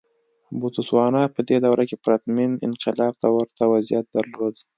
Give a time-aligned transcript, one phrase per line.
[0.59, 4.55] بوتسوانا په دې دوره کې پرتمین انقلاب ته ورته وضعیت درلود.